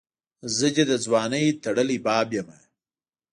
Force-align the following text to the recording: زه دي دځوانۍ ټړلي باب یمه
زه 0.57 0.67
دي 0.75 0.83
دځوانۍ 0.91 1.45
ټړلي 1.63 1.97
باب 2.05 2.27
یمه 2.37 2.57